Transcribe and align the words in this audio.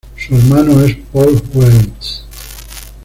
Su 0.17 0.35
hermano 0.35 0.81
es 0.83 0.95
Paul 1.13 1.39
Weitz. 1.53 2.23